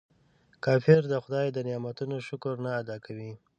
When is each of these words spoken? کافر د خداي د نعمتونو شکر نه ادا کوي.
کافر 0.63 1.01
د 1.09 1.13
خداي 1.23 1.47
د 1.53 1.57
نعمتونو 1.67 2.15
شکر 2.27 2.53
نه 2.65 2.71
ادا 2.81 2.97
کوي. 3.05 3.31